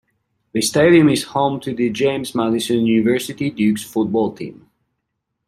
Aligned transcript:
The 0.53 0.63
stadium 0.63 1.09
is 1.09 1.25
home 1.25 1.59
to 1.59 1.75
the 1.75 1.91
James 1.91 2.33
Madison 2.33 2.87
University 2.87 3.51
Dukes 3.51 3.83
football 3.83 4.33
team. 4.35 4.67